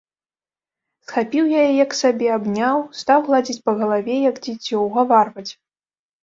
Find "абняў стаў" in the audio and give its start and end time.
2.37-3.17